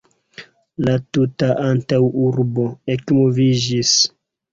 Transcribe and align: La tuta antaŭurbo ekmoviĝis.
La 0.85 0.93
tuta 1.17 1.49
antaŭurbo 1.65 2.65
ekmoviĝis. 2.95 3.93